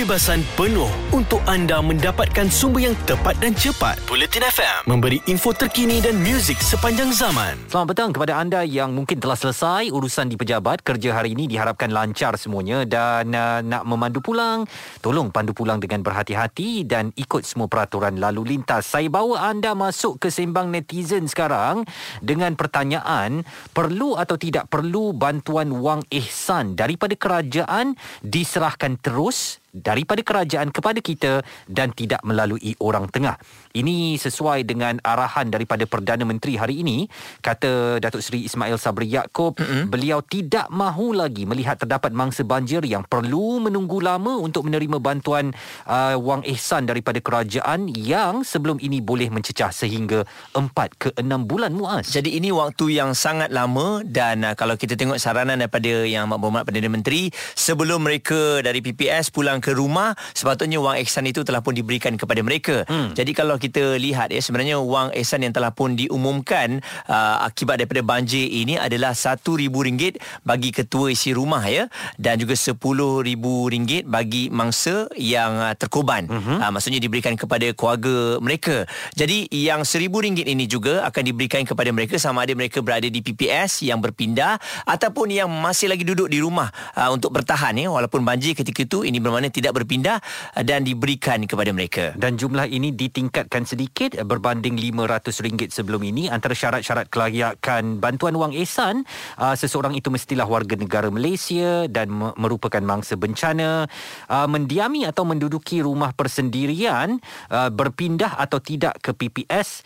[0.00, 4.00] kebebasan penuh untuk anda mendapatkan sumber yang tepat dan cepat.
[4.08, 7.60] Bulletin FM memberi info terkini dan muzik sepanjang zaman.
[7.68, 10.80] Selamat petang kepada anda yang mungkin telah selesai urusan di pejabat.
[10.80, 14.64] Kerja hari ini diharapkan lancar semuanya dan uh, nak memandu pulang,
[15.04, 18.88] tolong pandu pulang dengan berhati-hati dan ikut semua peraturan lalu lintas.
[18.88, 21.84] Saya bawa anda masuk ke sembang netizen sekarang
[22.24, 23.44] dengan pertanyaan
[23.76, 31.46] perlu atau tidak perlu bantuan wang ihsan daripada kerajaan diserahkan terus daripada kerajaan kepada kita
[31.70, 33.38] dan tidak melalui orang tengah.
[33.70, 37.06] Ini sesuai dengan arahan daripada Perdana Menteri hari ini,
[37.38, 39.86] kata Datuk Seri Ismail Sabri Yaakob, mm-hmm.
[39.86, 45.54] beliau tidak mahu lagi melihat terdapat mangsa banjir yang perlu menunggu lama untuk menerima bantuan
[45.86, 50.26] uh, wang ihsan daripada kerajaan yang sebelum ini boleh mencecah sehingga
[50.58, 50.66] 4
[50.98, 52.10] ke 6 bulan muas.
[52.10, 56.38] Jadi ini waktu yang sangat lama dan uh, kalau kita tengok saranan daripada yang Mak
[56.42, 61.60] Berhormat Perdana Menteri sebelum mereka dari PPS pulang ke rumah sepatutnya wang ihsan itu telah
[61.60, 62.82] pun diberikan kepada mereka.
[62.88, 63.12] Hmm.
[63.12, 68.02] Jadi kalau kita lihat ya sebenarnya wang ihsan yang telah pun diumumkan uh, akibat daripada
[68.02, 71.86] banjir ini adalah RM1000 bagi ketua isi rumah ya
[72.16, 76.26] dan juga RM10000 bagi mangsa yang uh, terkorban.
[76.26, 76.58] Uh-huh.
[76.58, 78.88] Uh, maksudnya diberikan kepada keluarga mereka.
[79.14, 83.84] Jadi yang RM1000 ini juga akan diberikan kepada mereka sama ada mereka berada di PPS
[83.84, 84.56] yang berpindah
[84.88, 89.04] ataupun yang masih lagi duduk di rumah uh, untuk bertahan ya walaupun banjir ketika itu
[89.04, 90.22] ini bermakna tidak berpindah
[90.56, 92.14] uh, dan diberikan kepada mereka.
[92.16, 98.54] Dan jumlah ini ditingkatkan sedikit uh, berbanding RM500 sebelum ini antara syarat-syarat kelayakan bantuan wang
[98.62, 99.04] ihsan
[99.36, 103.90] uh, seseorang itu mestilah warga negara Malaysia dan me- merupakan mangsa bencana
[104.30, 107.18] mendiami atau menduduki rumah persendirian
[107.50, 109.82] berpindah atau tidak ke PPS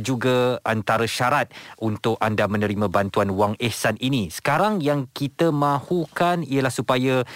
[0.00, 1.50] juga antara syarat
[1.82, 4.30] untuk anda menerima bantuan wang ihsan ini.
[4.30, 7.26] Sekarang yang kita mahukan ialah supaya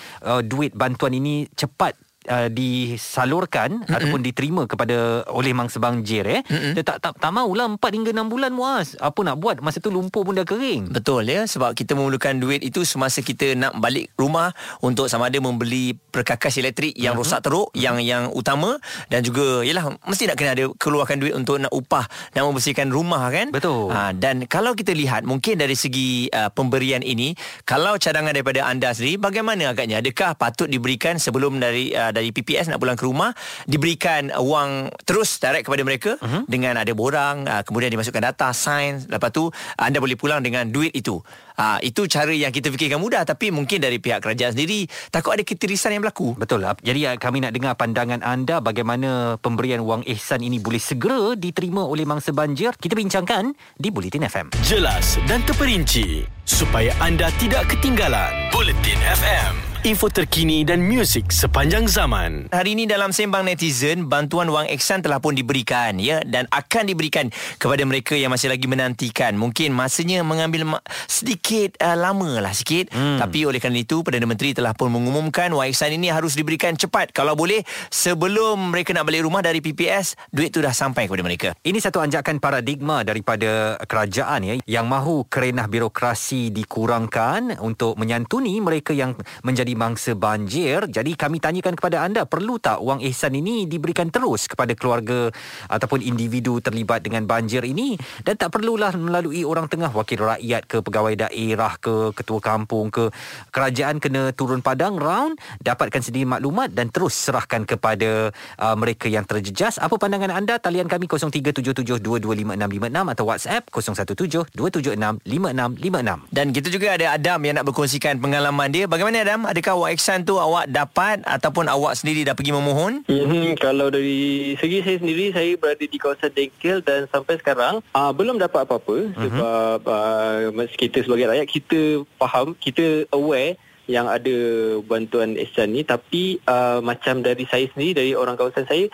[0.47, 1.97] duit bantuan ini cepat but
[2.29, 3.97] uh, disalurkan mm-hmm.
[3.97, 6.41] ataupun diterima kepada oleh mangsa banjir eh.
[6.47, 6.73] Mm-hmm.
[6.77, 8.95] dia tak tak, tak maulah 4 hingga 6 bulan muas.
[8.99, 9.59] Apa nak buat?
[9.65, 10.93] Masa tu lumpur pun dah kering.
[10.93, 11.49] Betul ya.
[11.49, 16.61] Sebab kita memerlukan duit itu semasa kita nak balik rumah untuk sama ada membeli perkakas
[16.61, 17.27] elektrik yang mm-hmm.
[17.27, 17.83] rosak teruk mm-hmm.
[17.83, 18.79] yang yang utama.
[19.11, 22.07] Dan juga yalah mesti nak kena ada keluarkan duit untuk nak upah
[22.37, 23.51] dan membersihkan rumah kan?
[23.51, 23.91] Betul.
[23.91, 27.35] Ha, dan kalau kita lihat mungkin dari segi uh, pemberian ini
[27.65, 30.05] kalau cadangan daripada anda sendiri bagaimana agaknya?
[30.05, 33.33] Adakah patut diberikan sebelum dari uh, dari PPS nak pulang ke rumah
[33.65, 36.45] diberikan wang terus direct kepada mereka uh-huh.
[36.47, 39.49] dengan ada borang uh, kemudian dimasukkan data sign lepas tu
[39.81, 41.19] anda boleh pulang dengan duit itu.
[41.53, 45.45] Uh, itu cara yang kita fikirkan mudah tapi mungkin dari pihak kerajaan sendiri takut ada
[45.45, 46.33] ketirisan yang berlaku.
[46.37, 46.65] Betul.
[46.65, 52.09] Jadi kami nak dengar pandangan anda bagaimana pemberian wang ihsan ini boleh segera diterima oleh
[52.09, 52.73] mangsa banjir.
[52.77, 60.07] Kita bincangkan di Bulletin FM jelas dan terperinci supaya anda tidak ketinggalan Bulletin FM info
[60.07, 62.47] terkini dan muzik sepanjang zaman.
[62.55, 67.35] Hari ini dalam sembang netizen, bantuan wang eksan telah pun diberikan ya dan akan diberikan
[67.59, 69.35] kepada mereka yang masih lagi menantikan.
[69.35, 72.95] Mungkin masanya mengambil ma- sedikit uh, lama lah sikit.
[72.95, 73.19] Hmm.
[73.19, 77.11] Tapi oleh kerana itu Perdana Menteri telah pun mengumumkan wang eksan ini harus diberikan cepat
[77.11, 81.49] kalau boleh sebelum mereka nak balik rumah dari PPS, duit tu dah sampai kepada mereka.
[81.67, 88.95] Ini satu anjakan paradigma daripada kerajaan ya yang mahu kerenah birokrasi dikurangkan untuk menyantuni mereka
[88.95, 90.85] yang menjadi menjadi mangsa banjir.
[90.89, 95.33] Jadi kami tanyakan kepada anda, perlu tak wang ihsan ini diberikan terus kepada keluarga
[95.73, 100.83] ataupun individu terlibat dengan banjir ini dan tak perlulah melalui orang tengah wakil rakyat ke
[100.85, 103.09] pegawai daerah ke ketua kampung ke
[103.49, 108.29] kerajaan kena turun padang round dapatkan sendiri maklumat dan terus serahkan kepada
[108.61, 109.81] uh, mereka yang terjejas.
[109.81, 110.61] Apa pandangan anda?
[110.61, 116.29] Talian kami 0377225656 atau WhatsApp 0172765656.
[116.29, 118.85] Dan kita juga ada Adam yang nak berkongsikan pengalaman dia.
[118.91, 119.47] Bagaimana Adam?
[119.47, 123.07] Ada adakah awak Iksan tu awak dapat ataupun awak sendiri dah pergi memohon?
[123.07, 128.11] Hmm, kalau dari segi saya sendiri saya berada di kawasan Dengkel dan sampai sekarang uh,
[128.11, 129.23] belum dapat apa-apa uh-huh.
[129.23, 133.55] sebab uh, kita sebagai rakyat kita faham, kita aware
[133.87, 134.35] yang ada
[134.83, 138.91] bantuan ihsan ni tapi uh, macam dari saya sendiri dari orang kawasan saya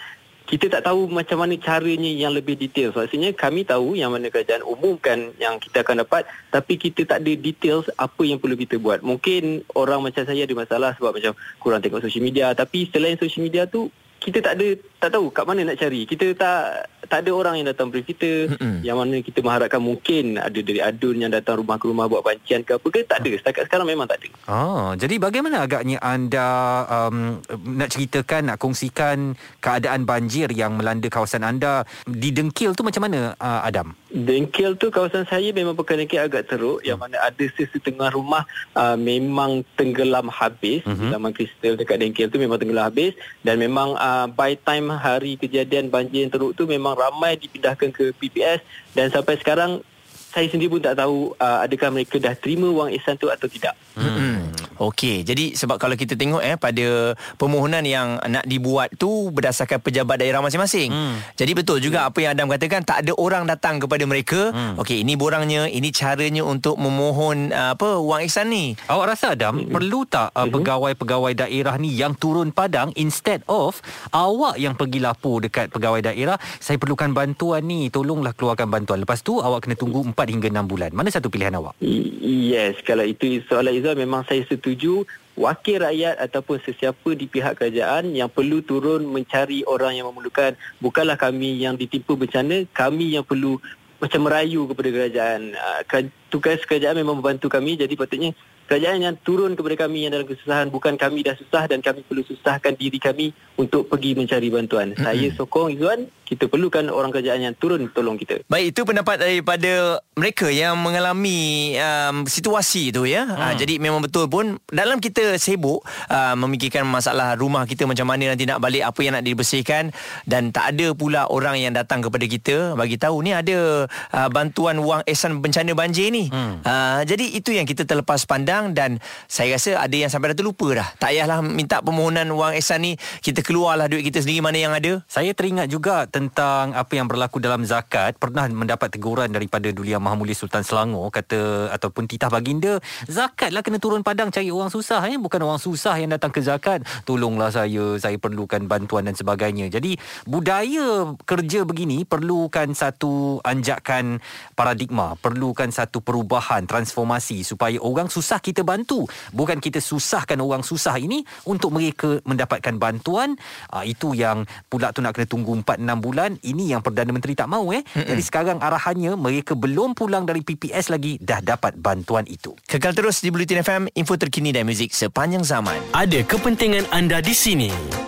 [0.48, 2.96] kita tak tahu macam mana caranya yang lebih detail.
[2.96, 7.32] Maksudnya kami tahu yang mana kerajaan umumkan yang kita akan dapat tapi kita tak ada
[7.36, 9.04] details apa yang perlu kita buat.
[9.04, 13.44] Mungkin orang macam saya ada masalah sebab macam kurang tengok social media tapi selain social
[13.44, 14.66] media tu kita tak ada
[14.98, 16.02] tak tahu kat mana nak cari.
[16.02, 18.82] Kita tak tak ada orang yang datang brief kita Mm-mm.
[18.82, 22.66] yang mana kita mengharapkan mungkin ada dari adun yang datang rumah ke rumah buat bancian
[22.66, 23.32] ke apa ke tak ada.
[23.38, 24.28] Setakat sekarang memang tak ada.
[24.50, 26.48] Ah, jadi bagaimana agaknya anda
[26.90, 27.38] um,
[27.78, 33.38] nak ceritakan, nak kongsikan keadaan banjir yang melanda kawasan anda di Dengkil tu macam mana
[33.38, 33.94] uh, Adam?
[34.08, 38.42] Dengkil tu kawasan saya memang bukan agak teruk yang mana ada sesetengah rumah
[38.72, 40.90] uh, memang tenggelam habis Mhm.
[40.90, 41.10] mm-hmm.
[41.12, 43.12] Taman Kristal dekat Dengkil tu memang tenggelam habis
[43.44, 48.12] dan memang uh, by time hari kejadian banjir yang teruk tu memang ramai dipindahkan ke
[48.16, 48.60] PPS
[48.96, 49.80] dan sampai sekarang
[50.28, 53.72] saya sendiri pun tak tahu uh, adakah mereka dah terima wang ihsan tu atau tidak.
[53.96, 54.52] Hmm.
[54.78, 60.22] Okey, jadi sebab kalau kita tengok eh pada permohonan yang nak dibuat tu berdasarkan pejabat
[60.22, 60.94] daerah masing-masing.
[60.94, 61.18] Hmm.
[61.34, 64.54] Jadi betul juga apa yang Adam katakan tak ada orang datang kepada mereka.
[64.54, 64.78] Hmm.
[64.78, 68.78] Okey, ini borangnya, ini caranya untuk memohon uh, apa wang ihsan ni.
[68.86, 69.74] Awak rasa Adam mm-hmm.
[69.74, 73.82] perlu tak uh, pegawai-pegawai daerah ni yang turun padang instead of
[74.14, 79.20] awak yang pergi lapor dekat pegawai daerah saya perlukan bantuan ni tolonglah keluarkan bantuan lepas
[79.26, 80.90] tu awak kena tunggu 4 hingga 6 bulan?
[80.90, 81.78] Mana satu pilihan awak?
[81.78, 85.06] Yes, kalau itu soalan Izzal memang saya setuju.
[85.38, 91.14] Wakil rakyat ataupun sesiapa di pihak kerajaan yang perlu turun mencari orang yang memerlukan bukanlah
[91.14, 93.62] kami yang ditimpa bencana, kami yang perlu
[94.02, 95.54] macam merayu kepada kerajaan.
[95.54, 95.86] Ah,
[96.28, 98.34] Tugas kerajaan memang membantu kami jadi patutnya
[98.68, 102.20] kerajaan yang turun kepada kami yang dalam kesusahan bukan kami dah susah dan kami perlu
[102.28, 104.92] susahkan diri kami untuk pergi mencari bantuan.
[104.92, 105.04] Mm-hmm.
[105.08, 108.44] Saya sokong Izzuan, kita perlukan orang kerajaan yang turun tolong kita.
[108.52, 113.24] Baik, itu pendapat daripada mereka yang mengalami um, situasi itu ya.
[113.24, 113.40] Hmm.
[113.40, 115.80] Uh, jadi memang betul pun dalam kita sibuk
[116.10, 119.94] uh, memikirkan masalah rumah kita macam mana nanti nak balik apa yang nak dibersihkan
[120.26, 124.82] dan tak ada pula orang yang datang kepada kita bagi tahu ni ada uh, bantuan
[124.82, 126.28] wang ihsan bencana banjir ni.
[126.28, 126.60] Hmm.
[126.66, 128.96] Uh, jadi itu yang kita terlepas pandang dan
[129.28, 130.88] saya rasa ada yang sampai dah terlupa dah.
[130.96, 135.02] Tak payahlah minta permohonan wang ihsan ni, kita keluarlah duit kita sendiri mana yang ada.
[135.10, 138.14] Saya teringat juga tentang apa yang berlaku dalam zakat.
[138.22, 142.78] Pernah mendapat teguran daripada Duli Yang Maha Mulia Sultan Selangor kata ataupun titah baginda,
[143.10, 146.86] zakatlah kena turun padang cari orang susah eh bukan orang susah yang datang ke zakat.
[147.02, 149.66] Tolonglah saya, saya perlukan bantuan dan sebagainya.
[149.66, 154.22] Jadi budaya kerja begini perlukan satu anjakan
[154.54, 159.04] paradigma, perlukan satu perubahan, transformasi supaya orang susah kita bantu.
[159.36, 163.36] Bukan kita susahkan orang susah ini untuk mereka mendapatkan bantuan.
[163.68, 166.30] Uh, itu yang pula tu nak kena tunggu 4-6 bulan.
[166.40, 167.82] Ini yang Perdana Menteri tak mahu eh.
[167.84, 168.08] Mm-mm.
[168.08, 172.56] Jadi sekarang arahannya mereka belum pulang dari PPS lagi dah dapat bantuan itu.
[172.64, 175.76] Kekal terus di Bulletin FM, info terkini dan muzik sepanjang zaman.
[175.92, 178.07] Ada kepentingan anda di sini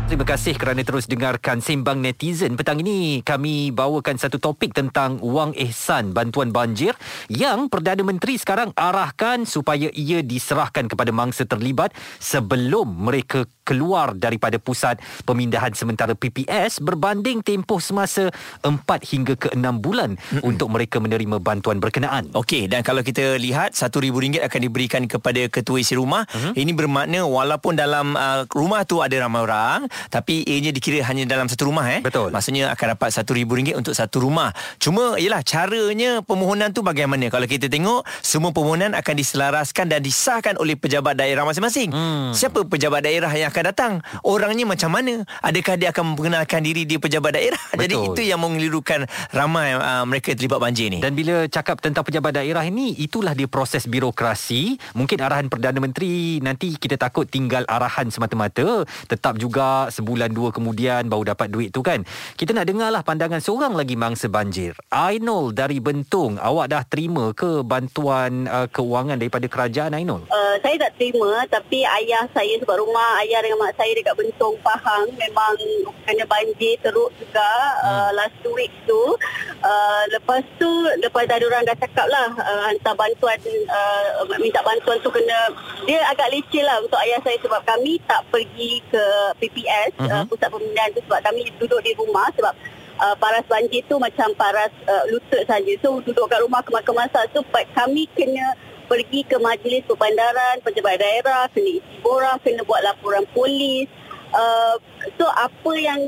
[0.11, 2.59] Terima kasih kerana terus dengarkan Sembang Netizen.
[2.59, 6.99] Petang ini kami bawakan satu topik tentang wang ihsan bantuan banjir
[7.31, 14.59] yang Perdana Menteri sekarang arahkan supaya ia diserahkan kepada mangsa terlibat sebelum mereka keluar daripada
[14.59, 18.35] pusat pemindahan sementara PPS berbanding tempoh semasa
[18.67, 20.43] 4 hingga ke 6 bulan Mm-mm.
[20.43, 22.27] untuk mereka menerima bantuan berkenaan.
[22.35, 26.27] Okey dan kalau kita lihat RM1,000 akan diberikan kepada ketua isi rumah.
[26.27, 26.51] Uh-huh.
[26.51, 31.45] Ini bermakna walaupun dalam uh, rumah tu ada ramai orang tapi ianya dikira hanya dalam
[31.51, 31.99] satu rumah eh.
[32.01, 32.31] Betul.
[32.31, 34.55] Maksudnya akan dapat RM1,000 untuk satu rumah.
[34.81, 37.27] Cuma yalah caranya permohonan tu bagaimana?
[37.27, 41.91] Kalau kita tengok semua permohonan akan diselaraskan dan disahkan oleh pejabat daerah masing-masing.
[41.91, 42.31] Hmm.
[42.31, 43.93] Siapa pejabat daerah yang akan datang?
[44.23, 45.27] Orangnya macam mana?
[45.43, 47.61] Adakah dia akan memperkenalkan diri dia pejabat daerah?
[47.75, 47.83] Betul.
[47.83, 49.05] Jadi itu yang mengelirukan
[49.35, 51.03] ramai uh, mereka terlibat banjir ni.
[51.03, 54.79] Dan bila cakap tentang pejabat daerah ini, itulah dia proses birokrasi.
[54.95, 58.87] Mungkin arahan Perdana Menteri nanti kita takut tinggal arahan semata-mata.
[59.11, 62.07] Tetap juga sebulan dua kemudian baru dapat duit tu kan.
[62.39, 64.73] Kita nak dengarlah pandangan seorang lagi mangsa banjir.
[64.89, 70.23] Ainul dari Bentong, awak dah terima ke bantuan uh, keuangan daripada kerajaan Ainul?
[70.31, 74.55] Uh, saya tak terima tapi ayah saya sebab rumah ayah dengan mak saya dekat Bentong
[74.63, 75.55] Pahang memang
[76.07, 77.51] kena banjir teruk juga
[77.83, 79.01] uh, last two weeks tu
[79.63, 80.69] uh, lepas tu
[81.01, 83.37] lepas dah orang dah cakap lah uh, hantar bantuan
[83.67, 85.51] uh, minta bantuan tu kena
[85.83, 89.03] dia agak leceh lah untuk ayah saya sebab kami tak pergi ke
[89.71, 92.53] PPS uh, uh, pusat pemindahan tu sebab kami duduk di rumah sebab
[92.99, 95.73] uh, paras banjir tu macam paras uh, lutut saja.
[95.79, 98.55] So duduk kat rumah kemas masa tu kami kena
[98.91, 103.87] pergi ke majlis perbandaran, pejabat daerah, kena isi borang, kena buat laporan polis.
[104.31, 104.75] Uh,
[105.19, 105.99] so apa yang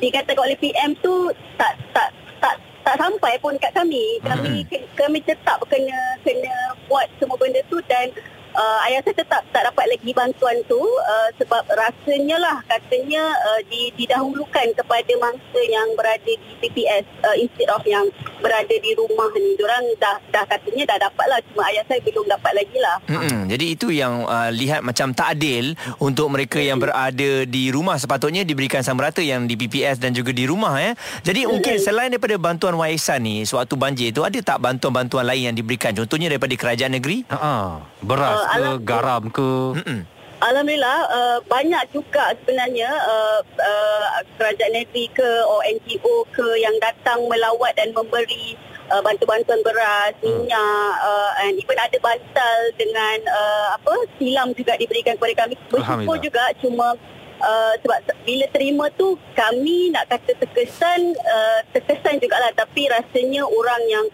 [0.00, 4.16] dikatakan oleh PM tu tak tak tak tak sampai pun kat kami.
[4.24, 4.96] Kami hmm.
[4.96, 8.08] kami tetap kena kena buat semua benda tu dan
[8.54, 13.60] uh, ayah saya tetap tak dapat lagi bantuan tu uh, sebab rasanya lah katanya uh,
[13.68, 18.06] di, didahulukan kepada mangsa yang berada di PPS uh, instead of yang
[18.40, 19.54] berada di rumah ni.
[19.54, 22.96] Diorang dah dah katanya dah dapat lah cuma ayah saya belum dapat lagi lah.
[23.06, 23.40] Mm-mm.
[23.50, 28.42] Jadi itu yang uh, lihat macam tak adil untuk mereka yang berada di rumah sepatutnya
[28.46, 30.92] diberikan sama rata yang di PPS dan juga di rumah ya.
[31.26, 35.56] Jadi mungkin selain daripada bantuan waisan ni sewaktu banjir tu ada tak bantuan-bantuan lain yang
[35.56, 37.26] diberikan contohnya daripada kerajaan negeri?
[37.28, 39.50] Ha, beras Uh, ke, alam- garam ke.
[39.76, 40.00] Mm-mm.
[40.40, 44.04] Alhamdulillah uh, banyak juga sebenarnya uh, uh,
[44.34, 48.56] kerajaan negeri ke or NGO ke yang datang melawat dan memberi
[48.88, 55.20] uh, bantuan-bantuan beras, minyak uh, and even ada bantal dengan uh, apa silam juga diberikan
[55.20, 55.60] kepada kami.
[55.68, 56.96] Bersyukur juga cuma
[57.40, 63.40] Uh, sebab se- bila terima tu kami nak kata terkesan uh, terkesan jugalah tapi rasanya
[63.40, 64.06] orang yang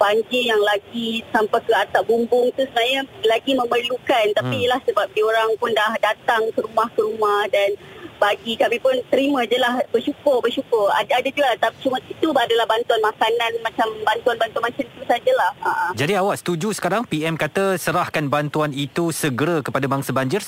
[0.00, 4.62] banjir yang lagi sampai ke atap bumbung tu sebenarnya lagi memerlukan tapi Hmm.
[4.64, 7.76] ialah sebab dia orang pun dah datang ke rumah ke rumah dan
[8.16, 12.28] bagi kami pun terima je lah bersyukur bersyukur ada ada juga lah, tapi cuma itu
[12.28, 15.72] adalah bantuan makanan macam bantuan-bantuan macam tu sajalah ha.
[15.96, 20.44] Jadi awak setuju sekarang PM kata serahkan bantuan itu segera kepada bangsa banjir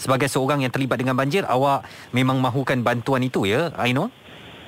[0.00, 1.84] sebagai seorang yang terlibat dengan banjir awak
[2.16, 4.08] memang mahukan bantuan itu ya Ainul?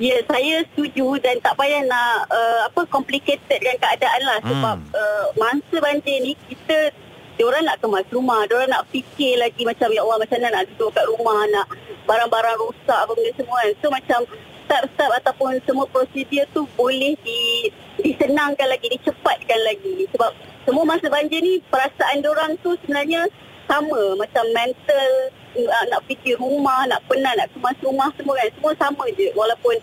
[0.00, 4.92] Ya, saya setuju dan tak payah nak uh, apa complicated dengan keadaan lah sebab Hmm.
[4.96, 6.90] uh, masa banjir ni kita
[7.36, 10.90] diorang nak kemas rumah, diorang nak fikir lagi macam ya Allah macam mana nak duduk
[10.96, 11.66] kat rumah, nak
[12.08, 13.72] barang-barang rosak apa benda semua kan.
[13.84, 14.20] So macam
[14.64, 17.68] step-step ataupun semua prosedur tu boleh di
[18.00, 20.32] disenangkan lagi, dicepatkan lagi sebab
[20.64, 23.28] semua masa banjir ni perasaan diorang tu sebenarnya
[23.68, 25.08] sama macam mental
[25.56, 28.48] uh, nak fikir rumah, nak penat, nak kemas rumah semua kan.
[28.56, 29.76] Semua sama je walaupun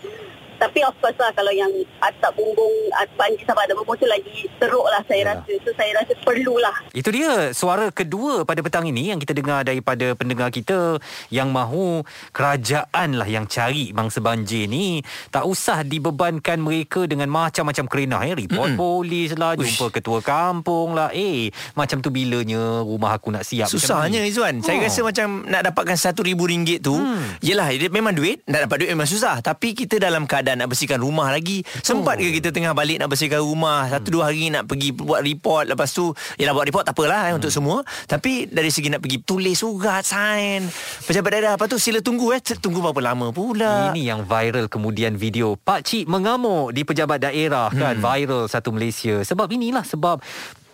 [0.60, 4.28] tapi of course lah kalau yang atap bumbung at- banjir sampai atap bumbung tu lagi
[4.54, 5.36] teruk lah saya Yalah.
[5.40, 5.52] rasa.
[5.60, 6.76] So saya rasa perlulah.
[6.92, 12.04] Itu dia suara kedua pada petang ini yang kita dengar daripada pendengar kita yang mahu
[12.30, 15.00] kerajaan lah yang cari bangsa banjir ni.
[15.28, 18.34] Tak usah dibebankan mereka dengan macam-macam kerenah ya.
[18.34, 18.78] Report Mm-mm.
[18.78, 21.08] polis lah, jumpa ketua kampung lah.
[21.10, 23.66] Eh, macam tu bilanya rumah aku nak siap.
[23.66, 24.28] Susahnya ni.
[24.28, 24.84] Izzuan Saya Oh.
[24.84, 27.22] rasa macam Nak dapatkan RM1,000 tu Hmm.
[27.40, 30.98] Yelah dia memang duit Nak dapat duit memang susah Tapi kita dalam keadaan Nak bersihkan
[31.02, 31.62] rumah lagi.
[31.82, 33.86] Sempat ke kita tengah balik Nak bersihkan rumah?
[33.90, 35.70] Satu dua hari nak pergi Buat report.
[35.70, 37.82] Lepas tu Yelah buat report tak apalah eh, Untuk semua.
[38.06, 40.66] Tapi dari segi nak pergi Tulis surat Sign
[41.06, 42.40] Pejabat daerah Lepas tu sila tunggu eh.
[42.42, 43.94] Tunggu berapa lama pula?
[43.94, 47.96] Ini yang viral kemudian video Pak Cik mengamuk di pejabat daerah kan?
[47.98, 49.22] Viral satu Malaysia.
[49.22, 50.22] Sebab inilah sebab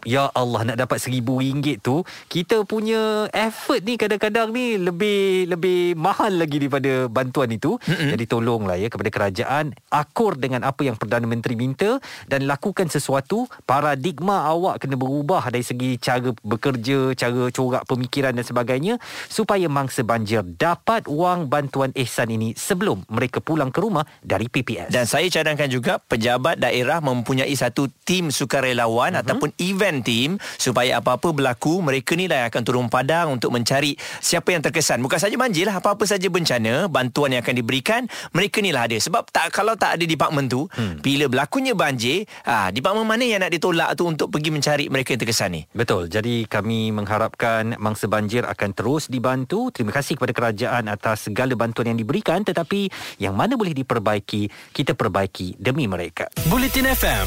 [0.04, 5.96] Ya Allah nak dapat seribu ringgit tu Kita punya effort ni kadang-kadang ni Lebih lebih
[5.98, 8.12] mahal lagi daripada bantuan itu Mm-mm.
[8.14, 11.98] Jadi tolonglah ya kepada kerajaan Akur dengan apa yang Perdana Menteri minta
[12.30, 18.46] Dan lakukan sesuatu Paradigma awak kena berubah Dari segi cara bekerja Cara corak pemikiran dan
[18.46, 18.94] sebagainya
[19.26, 24.94] Supaya mangsa banjir dapat wang bantuan ihsan ini Sebelum mereka pulang ke rumah dari PPS
[24.94, 29.22] Dan saya cadangkan juga pejabat daerah mempunyai satu tim sukarelawan uh-huh.
[29.26, 34.52] ataupun event team supaya apa-apa berlaku mereka ni lah akan turun padang untuk mencari siapa
[34.52, 35.00] yang terkesan.
[35.04, 38.96] Bukan saja banjir lah apa-apa saja bencana, bantuan yang akan diberikan mereka ni lah ada.
[38.96, 41.04] Sebab tak kalau tak ada department tu, hmm.
[41.04, 45.20] bila berlakunya banjir, ah department mana yang nak ditolak tu untuk pergi mencari mereka yang
[45.22, 45.62] terkesan ni?
[45.70, 46.08] Betul.
[46.08, 49.68] Jadi kami mengharapkan mangsa banjir akan terus dibantu.
[49.70, 52.88] Terima kasih kepada kerajaan atas segala bantuan yang diberikan tetapi
[53.20, 56.30] yang mana boleh diperbaiki, kita perbaiki demi mereka.
[56.48, 57.26] Bulletin FM,